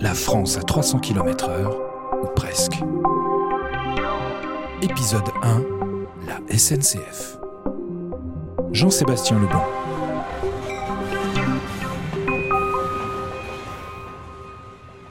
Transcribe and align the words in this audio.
La 0.00 0.12
France 0.12 0.58
à 0.58 0.62
300 0.62 0.98
km/h, 0.98 1.66
ou 2.22 2.26
presque. 2.34 2.74
Épisode 4.82 5.28
1 5.42 5.62
La 6.26 6.58
SNCF. 6.58 7.38
Jean-Sébastien 8.72 9.38
Lebon. 9.38 9.62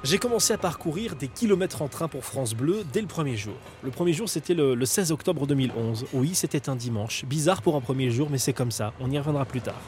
J'ai 0.04 0.18
commencé 0.18 0.54
à 0.54 0.57
parcourir 0.57 1.15
des 1.15 1.27
kilomètres 1.27 1.81
en 1.81 1.88
train 1.88 2.07
pour 2.07 2.25
France 2.25 2.54
Bleu 2.54 2.84
dès 2.91 3.02
le 3.02 3.07
premier 3.07 3.38
jour. 3.38 3.55
Le 3.81 3.89
premier 3.89 4.13
jour, 4.13 4.29
c'était 4.29 4.54
le, 4.54 4.75
le 4.75 4.86
16 4.86 5.11
octobre 5.11 5.47
2011. 5.47 6.05
Oui, 6.13 6.36
c'était 6.36 6.70
un 6.70 6.75
dimanche. 6.75 7.25
Bizarre 7.25 7.61
pour 7.61 7.75
un 7.75 7.81
premier 7.81 8.11
jour, 8.11 8.27
mais 8.29 8.38
c'est 8.38 8.54
comme 8.54 8.71
ça. 8.71 8.93
On 9.00 9.09
y 9.09 9.18
reviendra 9.18 9.45
plus 9.45 9.61
tard. 9.61 9.81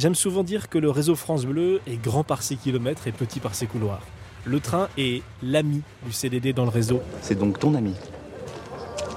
J'aime 0.00 0.14
souvent 0.14 0.42
dire 0.42 0.70
que 0.70 0.78
le 0.78 0.88
réseau 0.88 1.14
France 1.14 1.44
Bleu 1.44 1.82
est 1.86 2.00
grand 2.00 2.24
par 2.24 2.42
ses 2.42 2.56
kilomètres 2.56 3.06
et 3.06 3.12
petit 3.12 3.38
par 3.38 3.54
ses 3.54 3.66
couloirs. 3.66 4.00
Le 4.46 4.58
train 4.58 4.88
est 4.96 5.22
l'ami 5.42 5.82
du 6.06 6.12
CDD 6.12 6.54
dans 6.54 6.64
le 6.64 6.70
réseau. 6.70 7.02
C'est 7.20 7.38
donc 7.38 7.58
ton 7.58 7.74
ami. 7.74 7.92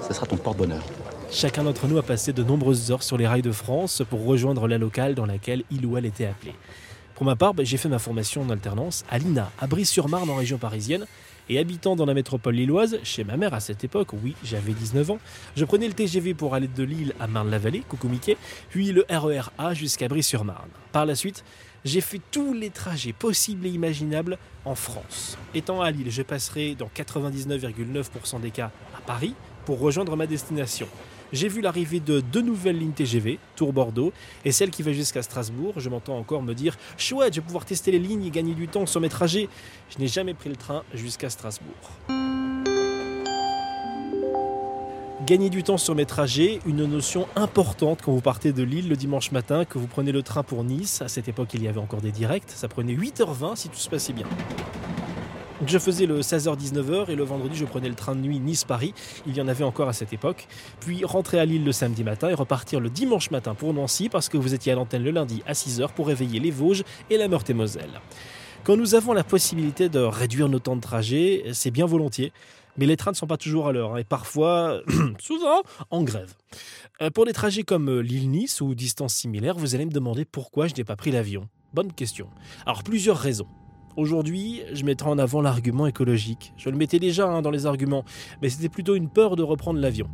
Ce 0.06 0.14
sera 0.14 0.26
ton 0.26 0.36
porte-bonheur. 0.36 0.84
Chacun 1.32 1.64
d'entre 1.64 1.88
nous 1.88 1.98
a 1.98 2.04
passé 2.04 2.34
de 2.34 2.44
nombreuses 2.44 2.92
heures 2.92 3.02
sur 3.02 3.18
les 3.18 3.26
rails 3.26 3.42
de 3.42 3.54
France 3.54 4.04
pour 4.10 4.26
rejoindre 4.26 4.68
la 4.68 4.78
locale 4.78 5.16
dans 5.16 5.26
laquelle 5.26 5.64
il 5.72 5.86
ou 5.86 5.96
elle 5.96 6.06
était 6.06 6.26
appelé. 6.26 6.54
Pour 7.16 7.26
ma 7.26 7.38
part, 7.38 7.54
ben, 7.54 7.66
j'ai 7.66 7.78
fait 7.78 7.88
ma 7.88 7.98
formation 7.98 8.42
en 8.42 8.50
alternance 8.50 9.06
à 9.10 9.20
l'INA, 9.20 9.52
à 9.62 9.68
Brie-sur-Marne 9.68 10.30
en 10.30 10.36
région 10.36 10.58
parisienne, 10.58 11.06
et 11.50 11.60
habitant 11.60 11.96
dans 11.96 12.06
la 12.06 12.14
métropole 12.14 12.56
lilloise, 12.56 13.00
chez 13.04 13.24
ma 13.24 13.38
mère 13.38 13.54
à 13.54 13.60
cette 13.60 13.84
époque, 13.84 14.10
oui, 14.24 14.36
j'avais 14.44 14.74
19 14.74 15.12
ans, 15.12 15.20
je 15.56 15.66
prenais 15.66 15.88
le 15.88 15.94
TGV 15.94 16.34
pour 16.34 16.56
aller 16.56 16.68
de 16.68 16.84
Lille 16.84 17.14
à 17.20 17.28
Marne-la-Vallée, 17.28 17.84
coucou 17.88 18.08
Mickey, 18.08 18.38
puis 18.70 18.92
le 18.92 19.06
RER 19.10 19.50
A 19.58 19.74
jusqu'à 19.74 20.08
Brie-sur-Marne. 20.08 20.70
Par 20.92 21.06
la 21.06 21.16
suite, 21.16 21.44
j'ai 21.86 22.02
fait 22.02 22.22
tous 22.32 22.54
les 22.54 22.70
trajets 22.70 23.14
possibles 23.14 23.66
et 23.66 23.70
imaginables 23.70 24.38
en 24.66 24.76
France. 24.76 25.38
Étant 25.54 25.82
à 25.82 25.92
Lille, 25.92 26.12
je 26.12 26.22
passerai 26.22 26.76
dans 26.76 26.90
99,9% 26.96 28.40
des 28.40 28.52
cas 28.52 28.72
à 28.98 29.02
Paris 29.02 29.36
pour 29.66 29.80
rejoindre 29.80 30.16
ma 30.16 30.28
destination. 30.28 30.88
J'ai 31.34 31.48
vu 31.48 31.62
l'arrivée 31.62 32.00
de 32.00 32.20
deux 32.20 32.44
nouvelles 32.44 32.78
lignes 32.78 32.92
TGV, 32.92 33.40
Tours-Bordeaux, 33.56 34.14
et 34.46 34.52
celle 34.52 34.70
qui 34.70 34.84
va 34.84 34.94
jusqu'à 34.94 35.24
Strasbourg. 35.24 35.74
Je 35.78 35.90
m'entends 35.90 36.16
encore 36.16 36.44
me 36.44 36.54
dire 36.54 36.78
Chouette, 36.96 37.34
je 37.34 37.42
vais 37.42 37.46
pouvoir 37.46 37.66
tester 37.66 37.92
les 37.92 37.98
lignes 37.98 38.24
et 38.24 38.30
gagner 38.30 38.54
du 38.54 38.68
temps 38.68 38.86
sur 38.86 39.02
mes 39.02 39.10
trajets. 39.10 39.50
Je 39.90 39.98
n'ai 39.98 40.08
jamais 40.08 40.36
pris 40.36 40.50
le 40.50 40.56
train 40.56 40.84
jusqu'à 40.94 41.32
Strasbourg. 41.32 41.74
Gagner 45.26 45.50
du 45.50 45.64
temps 45.64 45.80
sur 45.80 45.96
mes 45.96 46.06
trajets, 46.06 46.60
une 46.68 46.86
notion 46.86 47.28
importante 47.36 48.02
quand 48.04 48.12
vous 48.12 48.22
partez 48.22 48.54
de 48.54 48.62
Lille 48.62 48.88
le 48.88 48.96
dimanche 48.96 49.32
matin, 49.32 49.66
que 49.66 49.80
vous 49.80 49.88
prenez 49.88 50.12
le 50.12 50.22
train 50.22 50.44
pour 50.44 50.64
Nice. 50.64 51.02
À 51.02 51.08
cette 51.08 51.28
époque, 51.28 51.50
il 51.56 51.64
y 51.64 51.68
avait 51.68 51.80
encore 51.80 52.02
des 52.02 52.12
directs. 52.12 52.44
Ça 52.48 52.68
prenait 52.68 52.94
8h20 52.94 53.56
si 53.56 53.70
tout 53.70 53.78
se 53.78 53.90
passait 53.90 54.14
bien. 54.14 54.28
Je 55.66 55.78
faisais 55.78 56.06
le 56.06 56.20
16h-19h 56.20 57.10
et 57.10 57.16
le 57.16 57.24
vendredi 57.24 57.56
je 57.56 57.66
prenais 57.66 57.88
le 57.88 57.96
train 57.96 58.16
de 58.16 58.20
nuit 58.20 58.40
Nice-Paris, 58.40 58.94
il 59.26 59.36
y 59.36 59.42
en 59.42 59.48
avait 59.48 59.64
encore 59.64 59.88
à 59.88 59.94
cette 59.94 60.12
époque, 60.12 60.48
puis 60.82 61.06
rentrer 61.06 61.40
à 61.40 61.46
Lille 61.46 61.64
le 61.64 61.72
samedi 61.72 62.04
matin 62.04 62.30
et 62.30 62.34
repartir 62.34 62.80
le 62.80 62.90
dimanche 62.90 63.32
matin 63.32 63.54
pour 63.54 63.74
Nancy 63.74 64.10
parce 64.10 64.30
que 64.30 64.38
vous 64.38 64.54
étiez 64.54 64.74
à 64.74 64.76
l'antenne 64.76 65.04
le 65.04 65.12
lundi 65.12 65.42
à 65.46 65.54
6h 65.54 65.94
pour 65.94 66.08
réveiller 66.08 66.40
les 66.40 66.52
Vosges 66.52 66.84
et 67.10 67.18
la 67.18 67.28
Meurthe-et-Moselle. 67.28 68.02
Quand 68.64 68.76
nous 68.76 68.96
avons 68.96 69.14
la 69.14 69.24
possibilité 69.24 69.90
de 69.90 70.00
réduire 70.00 70.50
nos 70.50 70.60
temps 70.60 70.76
de 70.76 70.82
trajet, 70.82 71.44
c'est 71.54 71.72
bien 71.72 71.86
volontiers, 71.86 72.34
mais 72.78 72.86
les 72.86 72.98
trains 72.98 73.12
ne 73.12 73.16
sont 73.16 73.28
pas 73.28 73.38
toujours 73.38 73.68
à 73.68 73.72
l'heure 73.72 73.98
et 73.98 74.04
parfois, 74.04 74.82
souvent, 75.20 75.62
en 75.92 76.04
grève. 76.04 76.34
Euh, 77.02 77.10
Pour 77.10 77.26
des 77.26 77.34
trajets 77.34 77.64
comme 77.64 77.90
euh, 77.90 78.00
Lille-Nice 78.02 78.60
ou 78.60 78.76
distances 78.76 79.14
similaires, 79.14 79.58
vous 79.58 79.76
allez 79.76 79.86
me 79.86 79.92
demander 79.92 80.26
pourquoi 80.26 80.68
je 80.68 80.74
n'ai 80.76 80.84
pas 80.84 80.96
pris 80.96 81.12
l'avion. 81.12 81.48
Bonne 81.74 81.94
question. 81.94 82.28
Alors 82.66 82.84
plusieurs 82.84 83.18
raisons. 83.18 83.48
Aujourd'hui, 83.96 84.62
je 84.74 84.84
mettrai 84.86 85.10
en 85.10 85.18
avant 85.18 85.42
l'argument 85.42 85.86
écologique. 85.86 86.54
Je 86.58 86.70
le 86.70 86.78
mettais 86.78 87.00
déjà 87.00 87.28
hein, 87.28 87.42
dans 87.42 87.52
les 87.52 87.66
arguments, 87.66 88.04
mais 88.42 88.50
c'était 88.50 88.70
plutôt 88.70 88.96
une 88.96 89.10
peur 89.10 89.36
de 89.36 89.44
reprendre 89.44 89.80
l'avion. 89.80 90.08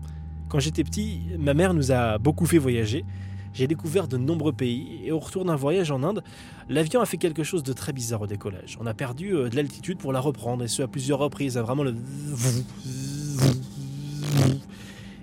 Quand 0.49 0.59
j'étais 0.59 0.83
petit, 0.83 1.21
ma 1.37 1.53
mère 1.53 1.73
nous 1.73 1.91
a 1.91 2.17
beaucoup 2.17 2.45
fait 2.45 2.57
voyager. 2.57 3.05
J'ai 3.53 3.67
découvert 3.67 4.07
de 4.07 4.17
nombreux 4.17 4.53
pays 4.53 4.99
et 5.03 5.11
au 5.11 5.19
retour 5.19 5.45
d'un 5.45 5.55
voyage 5.55 5.91
en 5.91 6.03
Inde, 6.03 6.23
l'avion 6.69 7.01
a 7.01 7.05
fait 7.05 7.17
quelque 7.17 7.43
chose 7.43 7.63
de 7.63 7.73
très 7.73 7.93
bizarre 7.93 8.21
au 8.21 8.27
décollage. 8.27 8.77
On 8.79 8.85
a 8.85 8.93
perdu 8.93 9.33
euh, 9.33 9.49
de 9.49 9.55
l'altitude 9.55 9.97
pour 9.97 10.13
la 10.13 10.19
reprendre 10.19 10.63
et 10.63 10.67
ce 10.67 10.83
à 10.83 10.87
plusieurs 10.87 11.19
reprises, 11.19 11.57
à 11.57 11.63
vraiment 11.63 11.83
le 11.83 11.95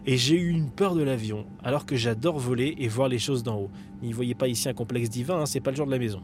et 0.08 0.16
j'ai 0.16 0.36
eu 0.36 0.50
une 0.50 0.70
peur 0.70 0.94
de 0.94 1.02
l'avion, 1.02 1.44
alors 1.64 1.84
que 1.84 1.96
j'adore 1.96 2.38
voler 2.38 2.76
et 2.78 2.86
voir 2.86 3.08
les 3.08 3.18
choses 3.18 3.42
d'en 3.42 3.56
haut. 3.56 3.70
N'y 4.02 4.12
voyez 4.12 4.36
pas 4.36 4.46
ici 4.46 4.68
un 4.68 4.74
complexe 4.74 5.10
divin, 5.10 5.40
hein, 5.40 5.46
c'est 5.46 5.60
pas 5.60 5.72
le 5.72 5.76
genre 5.76 5.86
de 5.86 5.90
la 5.90 5.98
maison. 5.98 6.22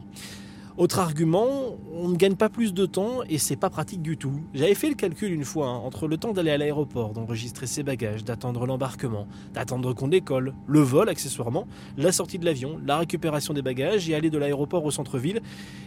Autre 0.75 0.97
argument, 0.97 1.77
on 1.93 2.07
ne 2.09 2.15
gagne 2.15 2.35
pas 2.35 2.49
plus 2.49 2.73
de 2.73 2.87
temps 2.87 3.21
et 3.29 3.37
c'est 3.37 3.55
pas 3.55 3.69
pratique 3.69 4.01
du 4.01 4.17
tout. 4.17 4.41
J'avais 4.55 4.73
fait 4.73 4.89
le 4.89 4.95
calcul 4.95 5.31
une 5.31 5.45
fois, 5.45 5.67
hein, 5.67 5.77
entre 5.77 6.07
le 6.07 6.17
temps 6.17 6.33
d'aller 6.33 6.49
à 6.49 6.57
l'aéroport, 6.57 7.13
d'enregistrer 7.13 7.67
ses 7.67 7.83
bagages, 7.83 8.23
d'attendre 8.23 8.65
l'embarquement, 8.65 9.27
d'attendre 9.53 9.93
qu'on 9.93 10.07
décolle, 10.07 10.55
le 10.65 10.79
vol 10.79 11.09
accessoirement, 11.09 11.67
la 11.95 12.11
sortie 12.11 12.39
de 12.39 12.45
l'avion, 12.45 12.79
la 12.83 12.97
récupération 12.97 13.53
des 13.53 13.61
bagages 13.61 14.09
et 14.09 14.15
aller 14.15 14.31
de 14.31 14.37
l'aéroport 14.39 14.83
au 14.83 14.89
centre-ville, 14.89 15.41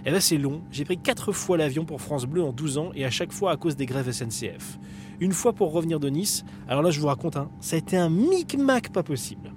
et 0.05 0.13
ben 0.13 0.21
c'est 0.21 0.39
long. 0.39 0.63
J'ai 0.71 0.85
pris 0.85 0.99
4 0.99 1.33
fois 1.33 1.57
l'avion 1.57 1.85
pour 1.85 2.01
France 2.01 2.27
Bleu 2.27 2.45
en 2.45 2.53
12 2.53 2.79
ans 2.79 2.91
et 2.95 3.05
à 3.05 3.11
chaque 3.11 3.33
fois 3.33 3.51
à 3.51 3.57
cause 3.57 3.75
des 3.75 3.87
grèves 3.87 4.13
SNCF. 4.13 4.79
Une 5.19 5.33
fois 5.33 5.53
pour 5.53 5.73
revenir 5.73 5.99
de 5.99 6.09
Nice, 6.09 6.45
alors 6.69 6.83
là 6.83 6.91
je 6.91 7.01
vous 7.01 7.09
raconte, 7.09 7.37
hein, 7.37 7.51
ça 7.59 7.75
a 7.75 7.81
été 7.81 7.97
un 7.97 8.09
micmac 8.09 8.93
pas 8.93 9.03
possible. 9.03 9.53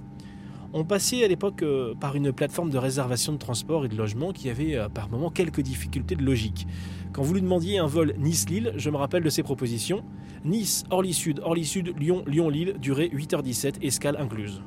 On 0.72 0.86
passait 0.86 1.24
à 1.24 1.28
l'époque 1.28 1.64
euh, 1.64 1.96
par 1.96 2.16
une 2.16 2.32
plateforme 2.32 2.70
de 2.70 2.78
réservation 2.78 3.34
de 3.34 3.40
transport 3.40 3.86
et 3.86 3.88
de 3.88 3.96
logement 3.96 4.32
qui 4.32 4.52
avait 4.52 4.76
euh, 4.76 4.88
par 4.88 5.10
moments 5.10 5.32
quelques 5.32 5.62
difficultés 5.62 6.16
de 6.16 6.24
logique. 6.24 6.68
Quand 7.12 7.24
vous 7.24 7.34
lui 7.34 7.42
demandiez 7.42 7.80
un 7.80 7.88
vol 7.88 8.14
Nice-Lille, 8.20 8.74
je 8.78 8.90
me 8.92 8.98
rappelle 8.98 9.24
de 9.24 9.30
ses 9.32 9.42
propositions. 9.42 10.04
Nice, 10.46 10.84
Orly-Sud, 10.92 11.40
Orly-Sud, 11.44 11.96
Lyon, 11.98 12.24
Lyon-Lille, 12.28 12.76
durée 12.80 13.10
8h17, 13.10 13.84
escale 13.84 14.16
incluse. 14.18 14.62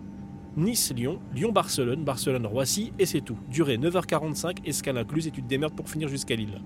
Nice-Lyon, 0.56 1.20
Lyon-Barcelone, 1.34 2.02
Barcelone-Roissy, 2.02 2.92
et 2.98 3.06
c'est 3.06 3.20
tout. 3.20 3.38
Durée 3.48 3.78
9h45, 3.78 4.66
escale 4.66 4.98
incluse, 4.98 5.28
et 5.28 5.30
tu 5.30 5.40
te 5.40 5.48
démerdes 5.48 5.76
pour 5.76 5.88
finir 5.88 6.08
jusqu'à 6.08 6.34
Lille. 6.34 6.60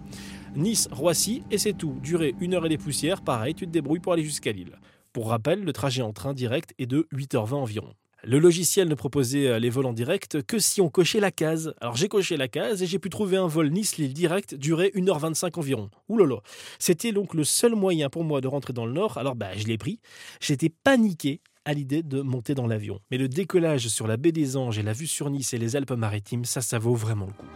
Nice-Roissy, 0.56 1.42
et 1.50 1.58
c'est 1.58 1.74
tout. 1.74 1.94
Durée 2.02 2.34
1 2.40 2.54
heure 2.54 2.64
et 2.64 2.70
des 2.70 2.78
poussières, 2.78 3.20
pareil, 3.20 3.54
tu 3.54 3.66
te 3.66 3.70
débrouilles 3.70 4.00
pour 4.00 4.14
aller 4.14 4.24
jusqu'à 4.24 4.50
Lille. 4.50 4.78
Pour 5.12 5.28
rappel, 5.28 5.62
le 5.62 5.72
trajet 5.74 6.02
en 6.02 6.14
train 6.14 6.32
direct 6.32 6.74
est 6.78 6.86
de 6.86 7.06
8h20 7.12 7.54
environ. 7.54 7.92
Le 8.24 8.38
logiciel 8.38 8.88
ne 8.88 8.94
proposait 8.94 9.46
euh, 9.46 9.58
les 9.58 9.70
vols 9.70 9.86
en 9.86 9.92
direct 9.92 10.42
que 10.42 10.58
si 10.58 10.80
on 10.80 10.88
cochait 10.88 11.20
la 11.20 11.30
case. 11.30 11.74
Alors 11.80 11.96
j'ai 11.96 12.08
coché 12.08 12.36
la 12.36 12.48
case 12.48 12.82
et 12.82 12.86
j'ai 12.86 12.98
pu 12.98 13.10
trouver 13.10 13.36
un 13.36 13.46
vol 13.46 13.70
Nice-Lille 13.70 14.14
direct 14.14 14.54
duré 14.54 14.90
1h25 14.94 15.58
environ. 15.58 15.90
Là. 16.08 16.36
C'était 16.78 17.12
donc 17.12 17.34
le 17.34 17.44
seul 17.44 17.74
moyen 17.74 18.08
pour 18.08 18.24
moi 18.24 18.40
de 18.40 18.48
rentrer 18.48 18.72
dans 18.72 18.86
le 18.86 18.92
Nord, 18.92 19.18
alors 19.18 19.36
bah 19.36 19.50
je 19.56 19.66
l'ai 19.66 19.78
pris. 19.78 20.00
J'étais 20.40 20.70
paniqué 20.70 21.40
à 21.66 21.74
l'idée 21.74 22.02
de 22.02 22.22
monter 22.22 22.54
dans 22.54 22.66
l'avion. 22.66 23.00
Mais 23.10 23.18
le 23.18 23.28
décollage 23.28 23.88
sur 23.88 24.06
la 24.06 24.16
baie 24.16 24.32
des 24.32 24.56
Anges 24.56 24.78
et 24.78 24.82
la 24.82 24.92
vue 24.92 25.06
sur 25.06 25.28
Nice 25.30 25.52
et 25.52 25.58
les 25.58 25.76
Alpes-Maritimes, 25.76 26.44
ça, 26.44 26.60
ça 26.62 26.78
vaut 26.78 26.94
vraiment 26.94 27.26
le 27.26 27.32
coup. 27.32 27.46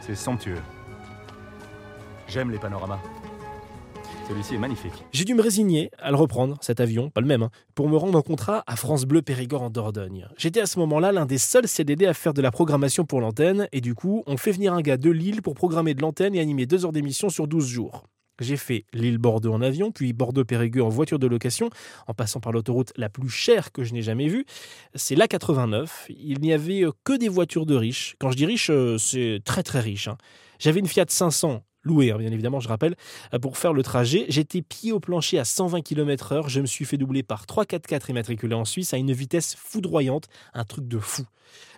C'est 0.00 0.16
somptueux. 0.16 0.58
J'aime 2.26 2.50
les 2.50 2.58
panoramas. 2.58 3.00
Celui-ci 4.28 4.54
est 4.54 4.58
magnifique. 4.58 4.92
J'ai 5.12 5.24
dû 5.24 5.34
me 5.34 5.42
résigner 5.42 5.90
à 5.98 6.10
le 6.10 6.16
reprendre, 6.16 6.56
cet 6.60 6.80
avion, 6.80 7.10
pas 7.10 7.20
le 7.20 7.26
même, 7.26 7.42
hein, 7.42 7.50
pour 7.74 7.88
me 7.88 7.96
rendre 7.96 8.16
en 8.16 8.22
contrat 8.22 8.62
à 8.66 8.76
France 8.76 9.04
Bleu 9.04 9.20
Périgord 9.20 9.62
en 9.62 9.70
Dordogne. 9.70 10.28
J'étais 10.36 10.60
à 10.60 10.66
ce 10.66 10.78
moment-là 10.78 11.12
l'un 11.12 11.26
des 11.26 11.38
seuls 11.38 11.68
CDD 11.68 12.06
à 12.06 12.14
faire 12.14 12.32
de 12.32 12.40
la 12.40 12.50
programmation 12.50 13.04
pour 13.04 13.20
l'antenne, 13.20 13.68
et 13.72 13.80
du 13.80 13.94
coup, 13.94 14.22
on 14.26 14.36
fait 14.36 14.52
venir 14.52 14.72
un 14.74 14.80
gars 14.80 14.96
de 14.96 15.10
Lille 15.10 15.42
pour 15.42 15.54
programmer 15.54 15.94
de 15.94 16.00
l'antenne 16.00 16.34
et 16.34 16.40
animer 16.40 16.66
deux 16.66 16.84
heures 16.84 16.92
d'émission 16.92 17.28
sur 17.28 17.46
12 17.48 17.66
jours. 17.66 18.04
J'ai 18.40 18.56
fait 18.56 18.86
Lille-Bordeaux 18.94 19.52
en 19.52 19.60
avion, 19.60 19.92
puis 19.92 20.12
Bordeaux-Périgueux 20.12 20.82
en 20.82 20.88
voiture 20.88 21.18
de 21.18 21.26
location, 21.26 21.68
en 22.06 22.14
passant 22.14 22.40
par 22.40 22.52
l'autoroute 22.52 22.92
la 22.96 23.08
plus 23.08 23.28
chère 23.28 23.72
que 23.72 23.84
je 23.84 23.92
n'ai 23.92 24.02
jamais 24.02 24.28
vue. 24.28 24.46
C'est 24.94 25.14
l'A89. 25.14 25.88
Il 26.08 26.40
n'y 26.40 26.52
avait 26.52 26.84
que 27.04 27.16
des 27.16 27.28
voitures 27.28 27.66
de 27.66 27.74
riches. 27.76 28.16
Quand 28.18 28.30
je 28.30 28.36
dis 28.36 28.46
riche, 28.46 28.70
euh, 28.70 28.96
c'est 28.98 29.40
très 29.44 29.62
très 29.62 29.80
riche. 29.80 30.08
hein. 30.08 30.16
J'avais 30.58 30.80
une 30.80 30.86
Fiat 30.86 31.04
500 31.08 31.62
louée, 31.84 32.12
hein, 32.12 32.18
bien 32.18 32.30
évidemment, 32.30 32.60
je 32.60 32.68
rappelle, 32.68 32.96
euh, 33.34 33.38
pour 33.38 33.58
faire 33.58 33.72
le 33.72 33.82
trajet. 33.82 34.26
J'étais 34.28 34.62
pied 34.62 34.92
au 34.92 35.00
plancher 35.00 35.38
à 35.38 35.44
120 35.44 35.82
km/h. 35.82 36.48
Je 36.48 36.60
me 36.60 36.66
suis 36.66 36.84
fait 36.84 36.96
doubler 36.96 37.22
par 37.22 37.46
3 37.46 37.64
4x4 37.64 38.10
immatriculés 38.10 38.54
en 38.54 38.64
Suisse 38.64 38.94
à 38.94 38.96
une 38.96 39.12
vitesse 39.12 39.54
foudroyante, 39.56 40.28
un 40.54 40.64
truc 40.64 40.88
de 40.88 40.98
fou. 40.98 41.24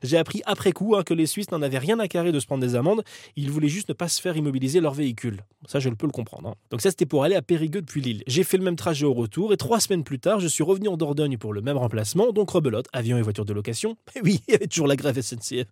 J'ai 0.04 0.18
appris 0.18 0.42
après 0.44 0.72
coup 0.72 0.94
hein, 0.96 1.02
que 1.02 1.14
les 1.14 1.26
Suisses 1.26 1.50
n'en 1.50 1.62
avaient 1.62 1.78
rien 1.78 1.98
à 1.98 2.06
carrer 2.08 2.30
de 2.30 2.38
se 2.38 2.46
prendre 2.46 2.62
des 2.62 2.74
amendes. 2.76 3.02
Ils 3.36 3.50
voulaient 3.50 3.68
juste 3.68 3.88
ne 3.88 3.94
pas 3.94 4.08
se 4.08 4.20
faire 4.20 4.36
immobiliser 4.36 4.80
leur 4.80 4.94
véhicule. 4.94 5.42
Ça, 5.66 5.80
je 5.80 5.88
peux 5.88 6.06
le 6.06 6.12
comprendre. 6.12 6.50
hein. 6.50 6.54
Donc 6.70 6.82
ça, 6.82 6.90
c'était 6.90 7.06
pour 7.06 7.24
aller 7.24 7.34
à 7.34 7.42
Périgueux 7.42 7.80
depuis 7.80 8.02
Lille. 8.02 8.22
J'ai 8.26 8.44
fait 8.44 8.58
le 8.58 8.64
même 8.64 8.76
trajet 8.76 9.06
au 9.06 9.14
retour 9.14 9.52
et 9.52 9.56
trois 9.56 9.80
semaines 9.80 10.04
plus 10.04 10.18
tard, 10.18 10.40
je 10.40 10.46
suis 10.46 10.62
revenu 10.62 10.88
en 10.88 10.96
Dordogne 10.96 11.38
pour 11.38 11.52
le 11.54 11.62
même 11.62 11.78
remplacement. 11.78 12.32
Donc 12.32 12.50
rebelote, 12.50 12.86
avion 12.92 13.16
et 13.16 13.22
voiture 13.22 13.44
de 13.44 13.52
location. 13.52 13.96
Et 14.16 14.20
oui, 14.22 14.40
il 14.46 14.52
y 14.52 14.54
avait 14.54 14.66
toujours 14.66 14.86
la 14.86 14.96
grève 14.96 15.20
SNCF. 15.20 15.66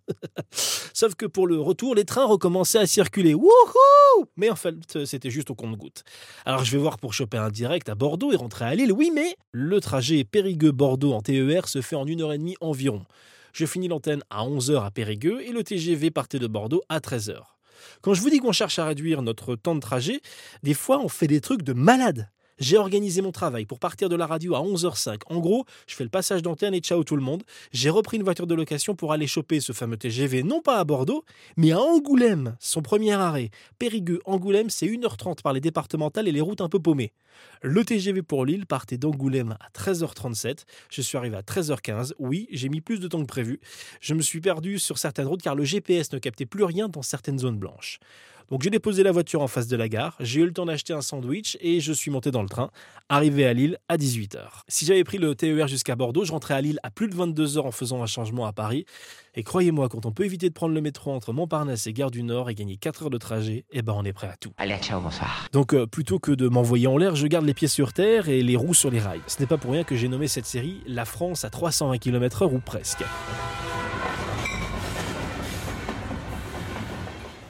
Sauf 0.51 1.15
que 1.15 1.25
pour 1.25 1.47
le 1.47 1.59
retour, 1.59 1.95
les 1.95 2.03
trains 2.05 2.25
recommençaient 2.25 2.79
à 2.79 2.87
circuler. 2.87 3.33
Wouhou 3.35 4.25
Mais 4.35 4.49
en 4.49 4.55
fait, 4.55 5.05
c'était 5.05 5.29
juste 5.29 5.51
au 5.51 5.55
compte-goutte. 5.55 6.03
Alors 6.45 6.65
je 6.65 6.71
vais 6.71 6.77
voir 6.77 6.97
pour 6.97 7.13
choper 7.13 7.37
un 7.37 7.49
direct 7.49 7.87
à 7.89 7.95
Bordeaux 7.95 8.31
et 8.31 8.35
rentrer 8.35 8.65
à 8.65 8.75
Lille. 8.75 8.91
Oui, 8.91 9.11
mais 9.13 9.35
le 9.51 9.79
trajet 9.79 10.23
Périgueux-Bordeaux 10.23 11.13
en 11.13 11.21
TER 11.21 11.67
se 11.67 11.81
fait 11.81 11.95
en 11.95 12.05
une 12.05 12.21
heure 12.21 12.33
et 12.33 12.37
demie 12.37 12.55
environ. 12.61 13.03
Je 13.53 13.67
finis 13.67 13.87
l'antenne 13.87 14.23
à 14.31 14.43
11h 14.43 14.83
à 14.83 14.89
Périgueux 14.89 15.41
et 15.41 15.51
le 15.51 15.63
TGV 15.63 16.09
partait 16.09 16.39
de 16.39 16.47
Bordeaux 16.47 16.81
à 16.89 16.99
13h. 16.99 17.37
Quand 18.01 18.15
je 18.15 18.21
vous 18.21 18.31
dis 18.31 18.39
qu'on 18.39 18.51
cherche 18.51 18.79
à 18.79 18.85
réduire 18.85 19.21
notre 19.21 19.55
temps 19.55 19.75
de 19.75 19.79
trajet, 19.79 20.21
des 20.63 20.73
fois 20.73 20.99
on 20.99 21.07
fait 21.07 21.27
des 21.27 21.39
trucs 21.39 21.61
de 21.61 21.73
malade. 21.73 22.31
J'ai 22.59 22.77
organisé 22.77 23.21
mon 23.21 23.31
travail 23.31 23.65
pour 23.65 23.79
partir 23.79 24.09
de 24.09 24.15
la 24.15 24.27
radio 24.27 24.53
à 24.53 24.59
11h05. 24.59 25.21
En 25.27 25.39
gros, 25.39 25.65
je 25.87 25.95
fais 25.95 26.03
le 26.03 26.09
passage 26.09 26.43
d'antenne 26.43 26.75
et 26.75 26.79
ciao 26.79 27.03
tout 27.03 27.15
le 27.15 27.21
monde. 27.21 27.43
J'ai 27.71 27.89
repris 27.89 28.17
une 28.17 28.23
voiture 28.23 28.45
de 28.45 28.53
location 28.53 28.95
pour 28.95 29.11
aller 29.11 29.25
choper 29.25 29.59
ce 29.59 29.71
fameux 29.71 29.97
TGV, 29.97 30.43
non 30.43 30.61
pas 30.61 30.77
à 30.77 30.83
Bordeaux, 30.83 31.25
mais 31.57 31.71
à 31.71 31.79
Angoulême, 31.79 32.55
son 32.59 32.83
premier 32.83 33.13
arrêt. 33.13 33.49
Périgueux, 33.79 34.19
Angoulême, 34.25 34.69
c'est 34.69 34.85
1h30 34.85 35.41
par 35.41 35.53
les 35.53 35.61
départementales 35.61 36.27
et 36.27 36.31
les 36.31 36.41
routes 36.41 36.61
un 36.61 36.69
peu 36.69 36.79
paumées. 36.79 37.11
Le 37.63 37.83
TGV 37.83 38.21
pour 38.21 38.45
Lille 38.45 38.67
partait 38.67 38.97
d'Angoulême 38.97 39.57
à 39.59 39.69
13h37. 39.77 40.65
Je 40.91 41.01
suis 41.01 41.17
arrivé 41.17 41.35
à 41.35 41.41
13h15. 41.41 42.13
Oui, 42.19 42.47
j'ai 42.51 42.69
mis 42.69 42.81
plus 42.81 42.99
de 42.99 43.07
temps 43.07 43.21
que 43.21 43.27
prévu. 43.27 43.59
Je 43.99 44.13
me 44.13 44.21
suis 44.21 44.41
perdu 44.41 44.77
sur 44.77 44.99
certaines 44.99 45.27
routes 45.27 45.41
car 45.41 45.55
le 45.55 45.63
GPS 45.63 46.11
ne 46.13 46.19
captait 46.19 46.45
plus 46.45 46.63
rien 46.63 46.87
dans 46.87 47.01
certaines 47.01 47.39
zones 47.39 47.57
blanches. 47.57 47.99
Donc 48.49 48.61
j'ai 48.61 48.69
déposé 48.69 49.03
la 49.03 49.11
voiture 49.11 49.41
en 49.41 49.47
face 49.47 49.67
de 49.67 49.75
la 49.75 49.89
gare, 49.89 50.15
j'ai 50.19 50.41
eu 50.41 50.45
le 50.45 50.53
temps 50.53 50.65
d'acheter 50.65 50.93
un 50.93 51.01
sandwich 51.01 51.57
et 51.61 51.79
je 51.79 51.93
suis 51.93 52.11
monté 52.11 52.31
dans 52.31 52.41
le 52.41 52.49
train, 52.49 52.69
arrivé 53.09 53.45
à 53.45 53.53
Lille 53.53 53.77
à 53.89 53.97
18h. 53.97 54.39
Si 54.67 54.85
j'avais 54.85 55.03
pris 55.03 55.17
le 55.17 55.35
TER 55.35 55.67
jusqu'à 55.67 55.95
Bordeaux, 55.95 56.25
je 56.25 56.31
rentrais 56.31 56.53
à 56.53 56.61
Lille 56.61 56.79
à 56.83 56.91
plus 56.91 57.07
de 57.07 57.15
22h 57.15 57.61
en 57.61 57.71
faisant 57.71 58.03
un 58.03 58.07
changement 58.07 58.45
à 58.45 58.53
Paris. 58.53 58.85
Et 59.35 59.43
croyez-moi, 59.43 59.89
quand 59.89 60.05
on 60.05 60.11
peut 60.11 60.25
éviter 60.25 60.49
de 60.49 60.53
prendre 60.53 60.75
le 60.75 60.81
métro 60.81 61.11
entre 61.11 61.33
Montparnasse 61.33 61.87
et 61.87 61.93
Gare 61.93 62.11
du 62.11 62.21
Nord 62.21 62.49
et 62.49 62.55
gagner 62.55 62.77
4 62.77 63.03
heures 63.03 63.09
de 63.09 63.17
trajet, 63.17 63.65
eh 63.71 63.81
ben 63.81 63.93
on 63.93 64.03
est 64.03 64.13
prêt 64.13 64.27
à 64.27 64.35
tout. 64.37 64.51
Allez, 64.57 64.77
ciao, 64.77 65.01
bonsoir. 65.01 65.47
Donc 65.51 65.73
euh, 65.73 65.87
plutôt 65.87 66.19
que 66.19 66.31
de 66.31 66.47
m'envoyer 66.47 66.87
en 66.87 66.97
l'air, 66.97 67.15
je 67.15 67.25
garde 67.27 67.45
les 67.45 67.53
pieds 67.53 67.67
sur 67.67 67.93
terre 67.93 68.29
et 68.29 68.43
les 68.43 68.55
roues 68.55 68.75
sur 68.75 68.91
les 68.91 68.99
rails. 68.99 69.21
Ce 69.27 69.39
n'est 69.39 69.47
pas 69.47 69.57
pour 69.57 69.71
rien 69.71 69.83
que 69.83 69.95
j'ai 69.95 70.07
nommé 70.07 70.27
cette 70.27 70.45
série 70.45 70.81
La 70.85 71.05
France 71.05 71.43
à 71.45 71.49
320 71.49 71.97
km/h 71.97 72.53
ou 72.53 72.59
presque. 72.59 73.03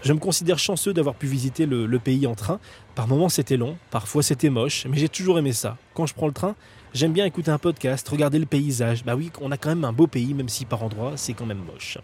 Je 0.03 0.11
me 0.11 0.19
considère 0.19 0.59
chanceux 0.59 0.93
d'avoir 0.93 1.15
pu 1.15 1.27
visiter 1.27 1.65
le, 1.65 1.97
pays 1.97 2.27
en 2.27 2.35
train. 2.35 2.59
Par 2.93 3.07
moments 3.07 3.29
c'était 3.29 3.55
long, 3.55 3.77
parfois 3.89 4.21
c'était 4.21 4.49
moche, 4.49 4.85
mais 4.89 4.97
j'ai 4.97 5.07
toujours 5.07 5.39
aimé 5.39 5.53
ça. 5.53 5.77
Quand 5.93 6.05
je 6.05 6.13
prends 6.13 6.27
le 6.27 6.33
train, 6.33 6.55
j'aime 6.93 7.13
bien 7.13 7.25
écouter 7.25 7.51
un 7.51 7.57
podcast, 7.57 8.07
regarder 8.09 8.37
le 8.37 8.45
paysage. 8.45 9.05
Bah 9.05 9.15
oui, 9.15 9.31
on 9.39 9.49
a 9.51 9.57
quand 9.57 9.69
même 9.69 9.85
un 9.85 9.93
beau 9.93 10.07
pays, 10.07 10.33
même 10.33 10.49
si 10.49 10.65
par 10.65 10.83
endroits 10.83 11.13
c'est 11.15 11.33
quand 11.33 11.45
même 11.45 11.63
moche. 11.65 11.99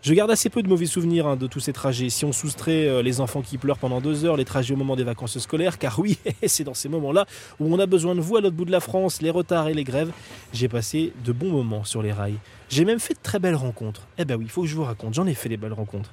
Je 0.00 0.14
garde 0.14 0.30
assez 0.30 0.48
peu 0.48 0.62
de 0.62 0.68
mauvais 0.68 0.86
souvenirs 0.86 1.26
hein, 1.26 1.36
de 1.36 1.46
tous 1.46 1.60
ces 1.60 1.72
trajets. 1.72 2.08
Si 2.08 2.24
on 2.24 2.32
soustrait 2.32 2.86
euh, 2.86 3.02
les 3.02 3.20
enfants 3.20 3.42
qui 3.42 3.58
pleurent 3.58 3.78
pendant 3.78 4.00
deux 4.00 4.24
heures, 4.24 4.36
les 4.36 4.44
trajets 4.44 4.74
au 4.74 4.76
moment 4.76 4.94
des 4.94 5.04
vacances 5.04 5.38
scolaires, 5.38 5.78
car 5.78 5.98
oui, 5.98 6.18
c'est 6.46 6.64
dans 6.64 6.74
ces 6.74 6.88
moments-là 6.88 7.26
où 7.58 7.72
on 7.72 7.78
a 7.80 7.86
besoin 7.86 8.14
de 8.14 8.20
vous 8.20 8.36
à 8.36 8.40
l'autre 8.40 8.54
bout 8.54 8.64
de 8.64 8.70
la 8.70 8.80
France, 8.80 9.20
les 9.22 9.30
retards 9.30 9.68
et 9.68 9.74
les 9.74 9.84
grèves, 9.84 10.12
j'ai 10.52 10.68
passé 10.68 11.12
de 11.24 11.32
bons 11.32 11.50
moments 11.50 11.84
sur 11.84 12.02
les 12.02 12.12
rails. 12.12 12.38
J'ai 12.68 12.84
même 12.84 13.00
fait 13.00 13.14
de 13.14 13.20
très 13.22 13.38
belles 13.40 13.56
rencontres. 13.56 14.06
Eh 14.18 14.24
ben 14.24 14.36
oui, 14.36 14.44
il 14.44 14.50
faut 14.50 14.62
que 14.62 14.68
je 14.68 14.76
vous 14.76 14.84
raconte, 14.84 15.14
j'en 15.14 15.26
ai 15.26 15.34
fait 15.34 15.48
des 15.48 15.56
belles 15.56 15.72
rencontres. 15.72 16.12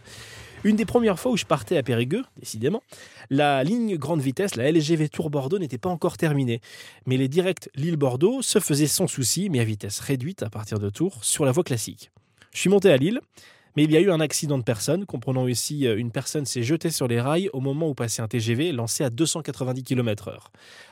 Une 0.63 0.75
des 0.75 0.85
premières 0.85 1.19
fois 1.19 1.31
où 1.31 1.37
je 1.37 1.45
partais 1.45 1.77
à 1.77 1.83
Périgueux, 1.83 2.23
décidément, 2.39 2.81
la 3.29 3.63
ligne 3.63 3.97
grande 3.97 4.21
vitesse, 4.21 4.55
la 4.55 4.71
LGV 4.71 5.09
Tour 5.09 5.29
Bordeaux, 5.29 5.59
n'était 5.59 5.77
pas 5.77 5.89
encore 5.89 6.17
terminée. 6.17 6.59
Mais 7.05 7.17
les 7.17 7.27
directs 7.27 7.69
Lille-Bordeaux 7.75 8.41
se 8.41 8.57
faisaient 8.57 8.87
sans 8.87 9.05
souci, 9.05 9.49
mais 9.51 9.59
à 9.59 9.63
vitesse 9.63 9.99
réduite 9.99 10.41
à 10.41 10.49
partir 10.49 10.79
de 10.79 10.89
Tours, 10.89 11.23
sur 11.23 11.45
la 11.45 11.51
voie 11.51 11.63
classique. 11.63 12.09
Je 12.51 12.61
suis 12.61 12.69
monté 12.71 12.89
à 12.89 12.97
Lille, 12.97 13.21
mais 13.75 13.83
il 13.83 13.91
y 13.91 13.97
a 13.97 14.01
eu 14.01 14.11
un 14.11 14.19
accident 14.19 14.57
de 14.57 14.63
personne, 14.63 15.05
comprenant 15.05 15.43
aussi 15.43 15.85
une 15.85 16.11
personne 16.11 16.45
s'est 16.45 16.63
jetée 16.63 16.91
sur 16.91 17.07
les 17.07 17.19
rails 17.19 17.49
au 17.53 17.59
moment 17.59 17.89
où 17.89 17.93
passait 17.93 18.21
un 18.21 18.27
TGV 18.27 18.71
lancé 18.71 19.03
à 19.03 19.09
290 19.09 19.83
km/h. 19.83 20.37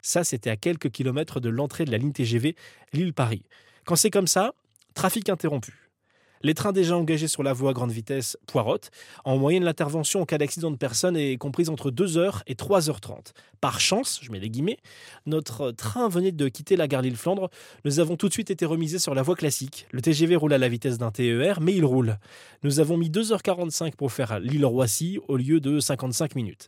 Ça, 0.01 0.23
c'était 0.23 0.49
à 0.49 0.57
quelques 0.57 0.89
kilomètres 0.89 1.39
de 1.39 1.49
l'entrée 1.49 1.85
de 1.85 1.91
la 1.91 1.97
ligne 1.97 2.11
TGV 2.11 2.55
Lille-Paris. 2.93 3.43
Quand 3.85 3.95
c'est 3.95 4.11
comme 4.11 4.27
ça, 4.27 4.53
trafic 4.93 5.29
interrompu. 5.29 5.82
Les 6.45 6.53
trains 6.53 6.73
déjà 6.73 6.97
engagés 6.97 7.29
sur 7.29 7.41
la 7.41 7.53
voie 7.53 7.69
à 7.69 7.73
grande 7.73 7.91
vitesse 7.91 8.37
poirotent. 8.47 8.91
En 9.23 9.37
moyenne, 9.37 9.63
l'intervention 9.63 10.21
en 10.21 10.25
cas 10.25 10.37
d'accident 10.37 10.71
de 10.71 10.75
personne 10.75 11.15
est 11.15 11.37
comprise 11.37 11.69
entre 11.69 11.89
2h 11.89 12.41
et 12.47 12.55
3h30. 12.55 13.31
Par 13.61 13.79
chance, 13.79 14.19
je 14.21 14.29
mets 14.29 14.39
les 14.39 14.49
guillemets, 14.49 14.77
notre 15.25 15.71
train 15.71 16.09
venait 16.09 16.33
de 16.33 16.49
quitter 16.49 16.75
la 16.75 16.89
gare 16.89 17.01
Lille-Flandre. 17.01 17.49
Nous 17.85 18.01
avons 18.01 18.17
tout 18.17 18.27
de 18.27 18.33
suite 18.33 18.51
été 18.51 18.65
remisés 18.65 18.99
sur 18.99 19.15
la 19.15 19.21
voie 19.21 19.35
classique. 19.35 19.87
Le 19.91 20.01
TGV 20.01 20.35
roule 20.35 20.51
à 20.51 20.57
la 20.57 20.67
vitesse 20.67 20.97
d'un 20.97 21.11
TER, 21.11 21.61
mais 21.61 21.73
il 21.73 21.85
roule. 21.85 22.17
Nous 22.63 22.81
avons 22.81 22.97
mis 22.97 23.09
2h45 23.09 23.95
pour 23.95 24.11
faire 24.11 24.41
Lille-Roissy 24.41 25.19
au 25.29 25.37
lieu 25.37 25.61
de 25.61 25.79
55 25.79 26.35
minutes. 26.35 26.67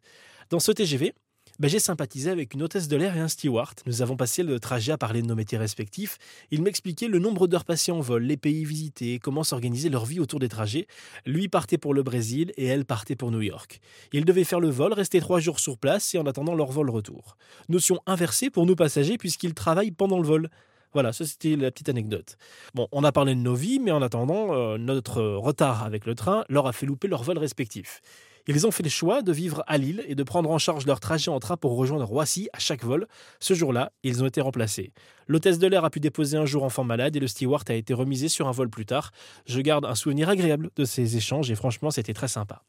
Dans 0.51 0.59
ce 0.59 0.71
TGV, 0.71 1.13
ben, 1.59 1.69
j'ai 1.69 1.79
sympathisé 1.79 2.29
avec 2.29 2.53
une 2.53 2.63
hôtesse 2.63 2.87
de 2.87 2.97
l'air 2.97 3.15
et 3.15 3.19
un 3.19 3.27
steward. 3.29 3.79
Nous 3.85 4.01
avons 4.01 4.17
passé 4.17 4.43
le 4.43 4.59
trajet 4.59 4.91
à 4.91 4.97
parler 4.97 5.21
de 5.21 5.27
nos 5.27 5.35
métiers 5.35 5.57
respectifs. 5.57 6.17
Il 6.51 6.61
m'expliquait 6.61 7.07
le 7.07 7.19
nombre 7.19 7.47
d'heures 7.47 7.63
passées 7.63 7.93
en 7.93 8.01
vol, 8.01 8.23
les 8.23 8.35
pays 8.35 8.65
visités, 8.65 9.19
comment 9.19 9.43
s'organiser 9.43 9.89
leur 9.89 10.05
vie 10.05 10.19
autour 10.19 10.39
des 10.39 10.49
trajets. 10.49 10.87
Lui 11.25 11.47
partait 11.47 11.77
pour 11.77 11.93
le 11.93 12.03
Brésil 12.03 12.51
et 12.57 12.65
elle 12.65 12.83
partait 12.83 13.15
pour 13.15 13.31
New 13.31 13.41
York. 13.41 13.79
Ils 14.11 14.25
devaient 14.25 14.43
faire 14.43 14.59
le 14.59 14.69
vol, 14.69 14.91
rester 14.91 15.21
trois 15.21 15.39
jours 15.39 15.59
sur 15.59 15.77
place 15.77 16.13
et 16.13 16.17
en 16.17 16.25
attendant 16.25 16.55
leur 16.55 16.71
vol 16.71 16.89
retour. 16.89 17.37
Notion 17.69 18.01
inversée 18.05 18.49
pour 18.49 18.65
nous 18.65 18.75
passagers 18.75 19.17
puisqu'ils 19.17 19.53
travaillent 19.53 19.91
pendant 19.91 20.19
le 20.19 20.27
vol. 20.27 20.49
Voilà, 20.91 21.13
ça 21.13 21.25
c'était 21.25 21.55
la 21.55 21.71
petite 21.71 21.89
anecdote. 21.89 22.37
Bon, 22.73 22.87
on 22.91 23.03
a 23.03 23.11
parlé 23.11 23.35
de 23.35 23.39
nos 23.39 23.55
vies, 23.55 23.79
mais 23.79 23.91
en 23.91 24.01
attendant, 24.01 24.53
euh, 24.53 24.77
notre 24.77 25.21
retard 25.21 25.83
avec 25.83 26.05
le 26.05 26.15
train 26.15 26.45
leur 26.47 26.67
a 26.67 26.73
fait 26.73 26.85
louper 26.85 27.07
leur 27.07 27.23
vol 27.23 27.37
respectif. 27.37 28.01
Ils 28.47 28.67
ont 28.67 28.71
fait 28.71 28.83
le 28.83 28.89
choix 28.89 29.21
de 29.21 29.31
vivre 29.31 29.63
à 29.65 29.77
Lille 29.77 30.03
et 30.07 30.13
de 30.13 30.23
prendre 30.23 30.51
en 30.51 30.57
charge 30.57 30.85
leur 30.85 30.99
trajet 30.99 31.31
en 31.31 31.39
train 31.39 31.57
pour 31.57 31.75
rejoindre 31.75 32.05
Roissy 32.05 32.47
à 32.53 32.59
chaque 32.59 32.83
vol. 32.83 33.07
Ce 33.39 33.53
jour-là, 33.53 33.91
ils 34.03 34.23
ont 34.23 34.27
été 34.27 34.39
remplacés. 34.39 34.91
L'hôtesse 35.27 35.57
de 35.57 35.67
l'air 35.67 35.83
a 35.83 35.89
pu 35.89 35.99
déposer 35.99 36.37
un 36.37 36.45
jour 36.45 36.63
enfant 36.63 36.83
malade 36.83 37.15
et 37.15 37.19
le 37.19 37.27
steward 37.27 37.69
a 37.71 37.73
été 37.73 37.93
remisé 37.93 38.29
sur 38.29 38.47
un 38.47 38.51
vol 38.51 38.69
plus 38.69 38.85
tard. 38.85 39.11
Je 39.47 39.59
garde 39.61 39.85
un 39.85 39.95
souvenir 39.95 40.29
agréable 40.29 40.69
de 40.75 40.85
ces 40.85 41.17
échanges 41.17 41.49
et 41.49 41.55
franchement, 41.55 41.89
c'était 41.89 42.13
très 42.13 42.27
sympa. 42.27 42.63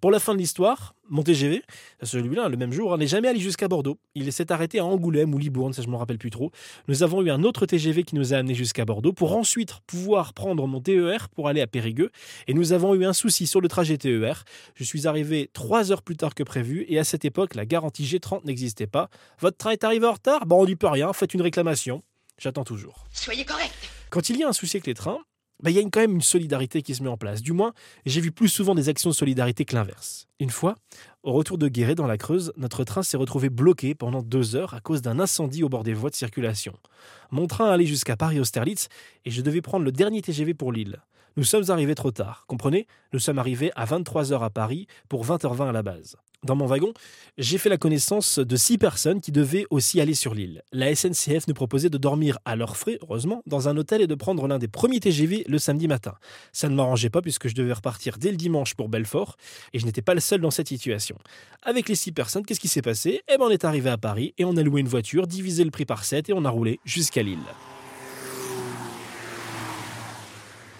Pour 0.00 0.12
la 0.12 0.20
fin 0.20 0.34
de 0.34 0.38
l'histoire, 0.38 0.94
mon 1.08 1.22
TGV, 1.22 1.62
celui-là, 2.02 2.48
le 2.48 2.56
même 2.56 2.72
jour, 2.72 2.96
n'est 2.98 3.06
jamais 3.06 3.28
allé 3.28 3.40
jusqu'à 3.40 3.68
Bordeaux. 3.68 3.98
Il 4.14 4.32
s'est 4.32 4.52
arrêté 4.52 4.78
à 4.78 4.84
Angoulême 4.84 5.34
ou 5.34 5.38
Libourne, 5.38 5.72
ça 5.72 5.82
je 5.82 5.88
m'en 5.88 5.98
rappelle 5.98 6.18
plus 6.18 6.30
trop. 6.30 6.50
Nous 6.86 7.02
avons 7.02 7.22
eu 7.22 7.30
un 7.30 7.42
autre 7.42 7.66
TGV 7.66 8.04
qui 8.04 8.14
nous 8.14 8.34
a 8.34 8.38
amené 8.38 8.54
jusqu'à 8.54 8.84
Bordeaux 8.84 9.12
pour 9.12 9.36
ensuite 9.36 9.74
pouvoir 9.86 10.34
prendre 10.34 10.66
mon 10.66 10.80
TER 10.80 11.28
pour 11.30 11.48
aller 11.48 11.60
à 11.60 11.66
Périgueux. 11.66 12.10
Et 12.46 12.54
nous 12.54 12.72
avons 12.72 12.94
eu 12.94 13.04
un 13.04 13.12
souci 13.12 13.46
sur 13.46 13.60
le 13.60 13.68
trajet 13.68 13.98
TER. 13.98 14.44
Je 14.74 14.84
suis 14.84 15.06
arrivé 15.06 15.50
trois 15.52 15.92
heures 15.92 16.02
plus 16.02 16.16
tard 16.16 16.34
que 16.34 16.42
prévu 16.42 16.84
et 16.88 16.98
à 16.98 17.04
cette 17.04 17.24
époque, 17.24 17.54
la 17.54 17.66
garantie 17.66 18.04
G30 18.04 18.44
n'existait 18.44 18.86
pas. 18.86 19.08
Votre 19.40 19.56
train 19.56 19.70
est 19.70 19.84
arrivé 19.84 20.06
en 20.06 20.12
retard? 20.12 20.46
Bon, 20.46 20.62
on 20.62 20.66
n'y 20.66 20.76
peut 20.76 20.88
rien, 20.88 21.12
faites 21.12 21.34
une 21.34 21.42
réclamation. 21.42 22.02
J'attends 22.38 22.64
toujours. 22.64 23.06
Soyez 23.10 23.44
correct. 23.44 23.74
Quand 24.10 24.30
il 24.30 24.38
y 24.38 24.44
a 24.44 24.48
un 24.48 24.52
souci 24.52 24.76
avec 24.76 24.86
les 24.86 24.94
trains, 24.94 25.18
bah, 25.62 25.70
y 25.70 25.78
a 25.78 25.82
quand 25.82 26.00
même 26.00 26.14
une 26.14 26.20
solidarité 26.20 26.82
qui 26.82 26.94
se 26.94 27.02
met 27.02 27.08
en 27.08 27.16
place. 27.16 27.42
Du 27.42 27.52
moins, 27.52 27.72
j'ai 28.06 28.20
vu 28.20 28.30
plus 28.30 28.48
souvent 28.48 28.74
des 28.74 28.88
actions 28.88 29.10
de 29.10 29.14
solidarité 29.14 29.64
que 29.64 29.74
l'inverse. 29.74 30.28
Une 30.40 30.50
fois, 30.50 30.76
au 31.22 31.32
retour 31.32 31.58
de 31.58 31.68
Guéret 31.68 31.94
dans 31.94 32.06
la 32.06 32.16
Creuse, 32.16 32.52
notre 32.56 32.84
train 32.84 33.02
s'est 33.02 33.16
retrouvé 33.16 33.50
bloqué 33.50 33.94
pendant 33.94 34.22
deux 34.22 34.54
heures 34.54 34.74
à 34.74 34.80
cause 34.80 35.02
d'un 35.02 35.18
incendie 35.18 35.64
au 35.64 35.68
bord 35.68 35.82
des 35.82 35.94
voies 35.94 36.10
de 36.10 36.14
circulation. 36.14 36.74
Mon 37.30 37.46
train 37.46 37.70
allait 37.70 37.86
jusqu'à 37.86 38.16
Paris-Austerlitz 38.16 38.88
et 39.24 39.30
je 39.30 39.42
devais 39.42 39.60
prendre 39.60 39.84
le 39.84 39.92
dernier 39.92 40.22
TGV 40.22 40.54
pour 40.54 40.72
Lille. 40.72 41.00
Nous 41.36 41.44
sommes 41.44 41.70
arrivés 41.70 41.94
trop 41.94 42.10
tard. 42.10 42.44
Comprenez? 42.48 42.86
Nous 43.12 43.20
sommes 43.20 43.38
arrivés 43.38 43.70
à 43.76 43.84
23h 43.84 44.42
à 44.42 44.50
Paris 44.50 44.86
pour 45.08 45.24
20h20 45.24 45.68
à 45.68 45.72
la 45.72 45.82
base. 45.82 46.16
Dans 46.46 46.54
mon 46.54 46.66
wagon, 46.66 46.92
j'ai 47.36 47.58
fait 47.58 47.68
la 47.68 47.78
connaissance 47.78 48.38
de 48.38 48.54
six 48.54 48.78
personnes 48.78 49.20
qui 49.20 49.32
devaient 49.32 49.66
aussi 49.70 50.00
aller 50.00 50.14
sur 50.14 50.34
l'île. 50.34 50.62
La 50.70 50.94
SNCF 50.94 51.48
nous 51.48 51.54
proposait 51.54 51.90
de 51.90 51.98
dormir 51.98 52.38
à 52.44 52.54
leurs 52.54 52.76
frais, 52.76 52.96
heureusement, 53.02 53.42
dans 53.46 53.68
un 53.68 53.76
hôtel 53.76 54.02
et 54.02 54.06
de 54.06 54.14
prendre 54.14 54.46
l'un 54.46 54.60
des 54.60 54.68
premiers 54.68 55.00
TGV 55.00 55.44
le 55.48 55.58
samedi 55.58 55.88
matin. 55.88 56.14
Ça 56.52 56.68
ne 56.68 56.76
m'arrangeait 56.76 57.10
pas 57.10 57.22
puisque 57.22 57.48
je 57.48 57.56
devais 57.56 57.72
repartir 57.72 58.18
dès 58.18 58.30
le 58.30 58.36
dimanche 58.36 58.76
pour 58.76 58.88
Belfort 58.88 59.36
et 59.72 59.80
je 59.80 59.84
n'étais 59.84 60.00
pas 60.00 60.14
le 60.14 60.20
seul 60.20 60.40
dans 60.40 60.52
cette 60.52 60.68
situation. 60.68 61.18
Avec 61.64 61.88
les 61.88 61.96
six 61.96 62.12
personnes, 62.12 62.46
qu'est-ce 62.46 62.60
qui 62.60 62.68
s'est 62.68 62.82
passé? 62.82 63.20
Eh 63.26 63.36
ben, 63.36 63.46
on 63.46 63.50
est 63.50 63.64
arrivé 63.64 63.90
à 63.90 63.98
Paris 63.98 64.32
et 64.38 64.44
on 64.44 64.56
a 64.56 64.62
loué 64.62 64.80
une 64.80 64.88
voiture, 64.88 65.26
divisé 65.26 65.64
le 65.64 65.72
prix 65.72 65.86
par 65.86 66.04
7 66.04 66.28
et 66.28 66.32
on 66.34 66.44
a 66.44 66.50
roulé 66.50 66.78
jusqu'à 66.84 67.24
Lille. 67.24 67.38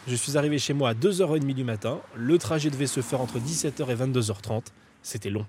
Je 0.06 0.14
suis 0.14 0.38
arrivé 0.38 0.58
chez 0.60 0.72
moi 0.72 0.90
à 0.90 0.94
2h30 0.94 1.52
du 1.52 1.64
matin. 1.64 2.00
Le 2.14 2.38
trajet 2.38 2.70
devait 2.70 2.86
se 2.86 3.00
faire 3.00 3.20
entre 3.20 3.40
17h 3.40 3.90
et 3.90 3.96
22h30. 3.96 4.62
C'était 5.02 5.30
long. 5.30 5.46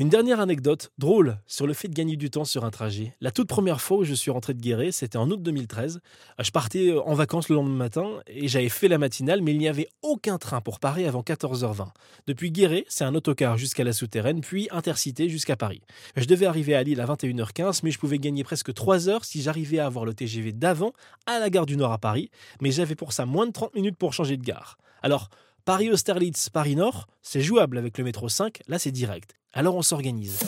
Une 0.00 0.08
dernière 0.08 0.40
anecdote 0.40 0.92
drôle 0.96 1.36
sur 1.46 1.66
le 1.66 1.74
fait 1.74 1.86
de 1.88 1.92
gagner 1.92 2.16
du 2.16 2.30
temps 2.30 2.46
sur 2.46 2.64
un 2.64 2.70
trajet. 2.70 3.14
La 3.20 3.30
toute 3.30 3.48
première 3.48 3.82
fois 3.82 3.98
où 3.98 4.04
je 4.04 4.14
suis 4.14 4.30
rentré 4.30 4.54
de 4.54 4.58
Guéret, 4.58 4.92
c'était 4.92 5.18
en 5.18 5.30
août 5.30 5.42
2013. 5.42 6.00
Je 6.38 6.50
partais 6.52 6.94
en 7.04 7.12
vacances 7.12 7.50
le 7.50 7.56
lendemain 7.56 7.76
matin 7.76 8.08
et 8.26 8.48
j'avais 8.48 8.70
fait 8.70 8.88
la 8.88 8.96
matinale, 8.96 9.42
mais 9.42 9.52
il 9.52 9.58
n'y 9.58 9.68
avait 9.68 9.88
aucun 10.00 10.38
train 10.38 10.62
pour 10.62 10.80
Paris 10.80 11.04
avant 11.04 11.20
14h20. 11.20 11.88
Depuis 12.26 12.50
Guéret, 12.50 12.86
c'est 12.88 13.04
un 13.04 13.14
autocar 13.14 13.58
jusqu'à 13.58 13.84
la 13.84 13.92
souterraine, 13.92 14.40
puis 14.40 14.68
intercité 14.70 15.28
jusqu'à 15.28 15.56
Paris. 15.56 15.82
Je 16.16 16.24
devais 16.24 16.46
arriver 16.46 16.74
à 16.74 16.82
Lille 16.82 17.00
à 17.02 17.04
21h15, 17.04 17.80
mais 17.82 17.90
je 17.90 17.98
pouvais 17.98 18.18
gagner 18.18 18.42
presque 18.42 18.72
3 18.72 19.10
heures 19.10 19.26
si 19.26 19.42
j'arrivais 19.42 19.80
à 19.80 19.86
avoir 19.86 20.06
le 20.06 20.14
TGV 20.14 20.52
d'avant 20.52 20.94
à 21.26 21.40
la 21.40 21.50
gare 21.50 21.66
du 21.66 21.76
Nord 21.76 21.92
à 21.92 21.98
Paris, 21.98 22.30
mais 22.62 22.70
j'avais 22.70 22.94
pour 22.94 23.12
ça 23.12 23.26
moins 23.26 23.46
de 23.46 23.52
30 23.52 23.74
minutes 23.74 23.98
pour 23.98 24.14
changer 24.14 24.38
de 24.38 24.44
gare. 24.44 24.78
Alors, 25.02 25.28
Paris-Austerlitz, 25.64 26.48
Paris-Nord, 26.48 27.06
c'est 27.22 27.40
jouable 27.40 27.78
avec 27.78 27.98
le 27.98 28.04
métro 28.04 28.28
5, 28.28 28.60
là 28.68 28.78
c'est 28.78 28.90
direct. 28.90 29.34
Alors 29.52 29.76
on 29.76 29.82
s'organise. 29.82 30.38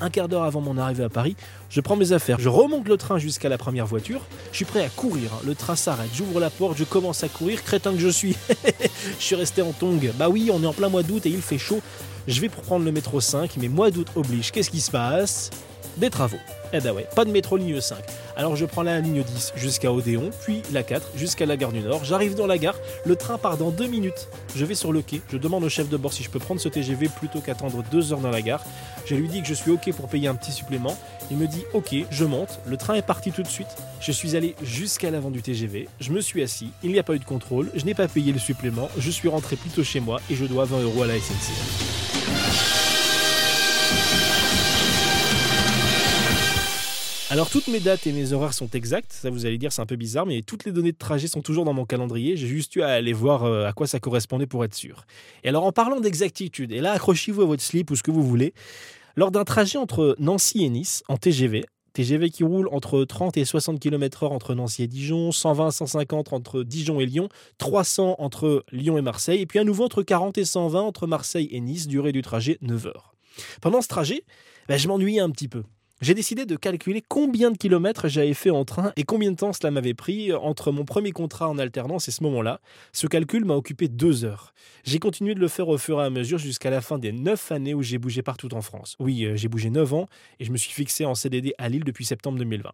un 0.00 0.10
quart 0.10 0.28
d'heure 0.28 0.42
avant 0.42 0.60
mon 0.60 0.78
arrivée 0.78 1.04
à 1.04 1.08
Paris, 1.08 1.36
je 1.70 1.80
prends 1.80 1.94
mes 1.94 2.10
affaires, 2.10 2.40
je 2.40 2.48
remonte 2.48 2.88
le 2.88 2.96
train 2.96 3.18
jusqu'à 3.18 3.48
la 3.48 3.56
première 3.56 3.86
voiture, 3.86 4.26
je 4.50 4.56
suis 4.56 4.64
prêt 4.64 4.84
à 4.84 4.88
courir. 4.88 5.32
hein. 5.32 5.40
Le 5.46 5.54
train 5.54 5.76
s'arrête, 5.76 6.10
j'ouvre 6.12 6.40
la 6.40 6.50
porte, 6.50 6.76
je 6.76 6.82
commence 6.82 7.22
à 7.22 7.28
courir, 7.28 7.62
crétin 7.62 7.92
que 7.92 8.00
je 8.00 8.08
suis. 8.08 8.36
je 9.18 9.24
suis 9.24 9.36
resté 9.36 9.62
en 9.62 9.70
tongue. 9.70 10.10
Bah 10.16 10.28
oui, 10.28 10.50
on 10.52 10.60
est 10.62 10.66
en 10.66 10.72
plein 10.72 10.88
mois 10.88 11.04
d'août 11.04 11.24
et 11.24 11.30
il 11.30 11.40
fait 11.40 11.58
chaud. 11.58 11.80
Je 12.26 12.40
vais 12.40 12.48
prendre 12.48 12.84
le 12.84 12.90
métro 12.90 13.20
5, 13.20 13.56
mais 13.58 13.68
mois 13.68 13.92
d'août 13.92 14.08
oblige. 14.16 14.50
Qu'est-ce 14.50 14.70
qui 14.70 14.80
se 14.80 14.90
passe? 14.90 15.50
Des 15.96 16.10
travaux. 16.10 16.38
Eh 16.74 16.80
ben 16.80 16.92
ouais, 16.92 17.06
pas 17.14 17.26
de 17.26 17.30
métro 17.30 17.58
ligne 17.58 17.80
5. 17.80 17.98
Alors 18.34 18.56
je 18.56 18.64
prends 18.64 18.82
la 18.82 18.98
ligne 19.00 19.22
10 19.22 19.52
jusqu'à 19.56 19.92
Odéon, 19.92 20.30
puis 20.42 20.62
la 20.72 20.82
4 20.82 21.10
jusqu'à 21.16 21.44
la 21.44 21.58
gare 21.58 21.70
du 21.70 21.80
Nord. 21.80 22.04
J'arrive 22.04 22.34
dans 22.34 22.46
la 22.46 22.56
gare, 22.56 22.76
le 23.04 23.14
train 23.14 23.36
part 23.36 23.58
dans 23.58 23.70
deux 23.70 23.86
minutes. 23.86 24.28
Je 24.56 24.64
vais 24.64 24.74
sur 24.74 24.90
le 24.90 25.02
quai, 25.02 25.20
je 25.30 25.36
demande 25.36 25.64
au 25.64 25.68
chef 25.68 25.90
de 25.90 25.96
bord 25.98 26.14
si 26.14 26.22
je 26.22 26.30
peux 26.30 26.38
prendre 26.38 26.60
ce 26.60 26.70
TGV 26.70 27.08
plutôt 27.08 27.40
qu'attendre 27.40 27.82
deux 27.90 28.12
heures 28.12 28.20
dans 28.20 28.30
la 28.30 28.40
gare. 28.40 28.64
Je 29.04 29.14
lui 29.14 29.28
dis 29.28 29.42
que 29.42 29.48
je 29.48 29.54
suis 29.54 29.70
ok 29.70 29.92
pour 29.92 30.08
payer 30.08 30.28
un 30.28 30.34
petit 30.34 30.52
supplément. 30.52 30.96
Il 31.30 31.36
me 31.36 31.46
dit 31.46 31.64
ok, 31.74 31.94
je 32.10 32.24
monte. 32.24 32.60
Le 32.66 32.78
train 32.78 32.94
est 32.94 33.06
parti 33.06 33.32
tout 33.32 33.42
de 33.42 33.48
suite. 33.48 33.68
Je 34.00 34.12
suis 34.12 34.34
allé 34.34 34.54
jusqu'à 34.62 35.10
l'avant 35.10 35.30
du 35.30 35.42
TGV. 35.42 35.88
Je 36.00 36.10
me 36.10 36.22
suis 36.22 36.42
assis. 36.42 36.70
Il 36.82 36.92
n'y 36.92 36.98
a 36.98 37.02
pas 37.02 37.14
eu 37.14 37.18
de 37.18 37.24
contrôle. 37.24 37.70
Je 37.74 37.84
n'ai 37.84 37.94
pas 37.94 38.08
payé 38.08 38.32
le 38.32 38.38
supplément. 38.38 38.88
Je 38.96 39.10
suis 39.10 39.28
rentré 39.28 39.56
plutôt 39.56 39.84
chez 39.84 40.00
moi 40.00 40.20
et 40.30 40.36
je 40.36 40.46
dois 40.46 40.64
20 40.64 40.80
euros 40.80 41.02
à 41.02 41.06
la 41.06 41.18
SNCF. 41.18 42.01
Alors 47.32 47.48
toutes 47.48 47.68
mes 47.68 47.80
dates 47.80 48.06
et 48.06 48.12
mes 48.12 48.34
horaires 48.34 48.52
sont 48.52 48.68
exacts, 48.68 49.10
ça 49.10 49.30
vous 49.30 49.46
allez 49.46 49.56
dire 49.56 49.72
c'est 49.72 49.80
un 49.80 49.86
peu 49.86 49.96
bizarre, 49.96 50.26
mais 50.26 50.42
toutes 50.42 50.66
les 50.66 50.70
données 50.70 50.92
de 50.92 50.98
trajet 50.98 51.28
sont 51.28 51.40
toujours 51.40 51.64
dans 51.64 51.72
mon 51.72 51.86
calendrier, 51.86 52.36
j'ai 52.36 52.46
juste 52.46 52.76
eu 52.76 52.82
à 52.82 52.88
aller 52.88 53.14
voir 53.14 53.44
euh, 53.44 53.64
à 53.64 53.72
quoi 53.72 53.86
ça 53.86 53.98
correspondait 53.98 54.44
pour 54.44 54.66
être 54.66 54.74
sûr. 54.74 55.06
Et 55.42 55.48
alors 55.48 55.64
en 55.64 55.72
parlant 55.72 55.98
d'exactitude, 55.98 56.72
et 56.72 56.82
là 56.82 56.92
accrochez-vous 56.92 57.40
à 57.40 57.46
votre 57.46 57.62
slip 57.62 57.90
ou 57.90 57.96
ce 57.96 58.02
que 58.02 58.10
vous 58.10 58.22
voulez, 58.22 58.52
lors 59.16 59.30
d'un 59.30 59.44
trajet 59.44 59.78
entre 59.78 60.14
Nancy 60.18 60.62
et 60.62 60.68
Nice 60.68 61.04
en 61.08 61.16
TGV, 61.16 61.64
TGV 61.94 62.28
qui 62.28 62.44
roule 62.44 62.68
entre 62.70 63.02
30 63.02 63.38
et 63.38 63.46
60 63.46 63.80
km/h 63.80 64.26
entre 64.28 64.54
Nancy 64.54 64.82
et 64.82 64.86
Dijon, 64.86 65.32
120 65.32 65.70
150 65.70 66.34
entre 66.34 66.62
Dijon 66.62 67.00
et 67.00 67.06
Lyon, 67.06 67.30
300 67.56 68.16
entre 68.18 68.62
Lyon 68.72 68.98
et 68.98 69.02
Marseille, 69.02 69.40
et 69.40 69.46
puis 69.46 69.58
à 69.58 69.64
nouveau 69.64 69.84
entre 69.84 70.02
40 70.02 70.36
et 70.36 70.44
120 70.44 70.82
entre 70.82 71.06
Marseille 71.06 71.48
et 71.50 71.60
Nice, 71.60 71.86
durée 71.86 72.12
du 72.12 72.20
trajet 72.20 72.58
9 72.60 72.88
heures. 72.88 73.14
Pendant 73.62 73.80
ce 73.80 73.88
trajet, 73.88 74.22
ben, 74.68 74.76
je 74.76 74.86
m'ennuyais 74.86 75.20
un 75.20 75.30
petit 75.30 75.48
peu. 75.48 75.62
J'ai 76.02 76.14
décidé 76.14 76.46
de 76.46 76.56
calculer 76.56 77.00
combien 77.00 77.52
de 77.52 77.56
kilomètres 77.56 78.08
j'avais 78.08 78.34
fait 78.34 78.50
en 78.50 78.64
train 78.64 78.92
et 78.96 79.04
combien 79.04 79.30
de 79.30 79.36
temps 79.36 79.52
cela 79.52 79.70
m'avait 79.70 79.94
pris 79.94 80.32
entre 80.32 80.72
mon 80.72 80.84
premier 80.84 81.12
contrat 81.12 81.48
en 81.48 81.58
alternance 81.58 82.08
et 82.08 82.10
ce 82.10 82.24
moment-là. 82.24 82.60
Ce 82.92 83.06
calcul 83.06 83.44
m'a 83.44 83.54
occupé 83.54 83.86
deux 83.86 84.24
heures. 84.24 84.52
J'ai 84.82 84.98
continué 84.98 85.36
de 85.36 85.38
le 85.38 85.46
faire 85.46 85.68
au 85.68 85.78
fur 85.78 86.02
et 86.02 86.04
à 86.04 86.10
mesure 86.10 86.38
jusqu'à 86.38 86.70
la 86.70 86.80
fin 86.80 86.98
des 86.98 87.12
neuf 87.12 87.52
années 87.52 87.72
où 87.72 87.82
j'ai 87.82 87.98
bougé 87.98 88.20
partout 88.20 88.52
en 88.52 88.62
France. 88.62 88.96
Oui, 88.98 89.24
euh, 89.24 89.36
j'ai 89.36 89.46
bougé 89.46 89.70
neuf 89.70 89.94
ans 89.94 90.08
et 90.40 90.44
je 90.44 90.50
me 90.50 90.56
suis 90.56 90.72
fixé 90.72 91.04
en 91.04 91.14
CDD 91.14 91.54
à 91.58 91.68
Lille 91.68 91.84
depuis 91.84 92.04
septembre 92.04 92.36
2020. 92.36 92.72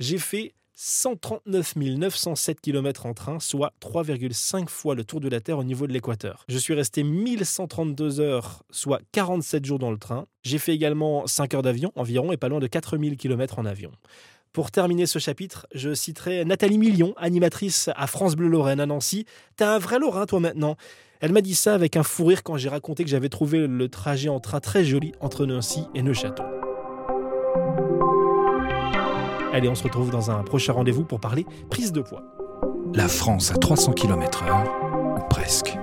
J'ai 0.00 0.16
fait 0.16 0.54
139 0.74 1.76
907 1.76 2.60
km 2.60 3.06
en 3.06 3.14
train, 3.14 3.40
soit 3.40 3.72
3,5 3.80 4.68
fois 4.68 4.94
le 4.94 5.04
tour 5.04 5.20
de 5.20 5.28
la 5.28 5.40
Terre 5.40 5.58
au 5.58 5.64
niveau 5.64 5.86
de 5.86 5.92
l'équateur. 5.92 6.44
Je 6.48 6.58
suis 6.58 6.74
resté 6.74 7.02
1132 7.02 8.20
heures, 8.20 8.62
soit 8.70 9.00
47 9.12 9.64
jours 9.64 9.78
dans 9.78 9.90
le 9.90 9.98
train. 9.98 10.26
J'ai 10.42 10.58
fait 10.58 10.74
également 10.74 11.26
5 11.26 11.54
heures 11.54 11.62
d'avion 11.62 11.92
environ 11.94 12.32
et 12.32 12.36
pas 12.36 12.48
loin 12.48 12.60
de 12.60 12.66
4000 12.66 13.16
km 13.16 13.58
en 13.58 13.64
avion. 13.64 13.92
Pour 14.52 14.70
terminer 14.70 15.06
ce 15.06 15.18
chapitre, 15.18 15.66
je 15.74 15.94
citerai 15.94 16.44
Nathalie 16.44 16.76
Million, 16.76 17.14
animatrice 17.16 17.88
à 17.96 18.06
France 18.06 18.36
Bleu 18.36 18.48
Lorraine 18.48 18.80
à 18.80 18.86
Nancy. 18.86 19.24
T'as 19.56 19.74
un 19.74 19.78
vrai 19.78 19.98
Lorrain 19.98 20.26
toi 20.26 20.40
maintenant 20.40 20.76
Elle 21.20 21.32
m'a 21.32 21.40
dit 21.40 21.54
ça 21.54 21.74
avec 21.74 21.96
un 21.96 22.02
fou 22.02 22.26
rire 22.26 22.42
quand 22.42 22.58
j'ai 22.58 22.68
raconté 22.68 23.02
que 23.02 23.10
j'avais 23.10 23.30
trouvé 23.30 23.66
le 23.66 23.88
trajet 23.88 24.28
en 24.28 24.40
train 24.40 24.60
très 24.60 24.84
joli 24.84 25.12
entre 25.20 25.46
Nancy 25.46 25.84
et 25.94 26.02
Neuchâtel. 26.02 26.61
Allez, 29.52 29.68
on 29.68 29.74
se 29.74 29.82
retrouve 29.82 30.10
dans 30.10 30.30
un 30.30 30.42
prochain 30.42 30.72
rendez-vous 30.72 31.04
pour 31.04 31.20
parler 31.20 31.44
prise 31.68 31.92
de 31.92 32.00
poids. 32.00 32.22
La 32.94 33.06
France 33.06 33.52
à 33.52 33.56
300 33.56 33.92
km/h, 33.92 35.28
presque. 35.28 35.76